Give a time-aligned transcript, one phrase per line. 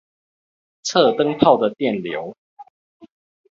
[0.83, 2.35] 測燈泡的電流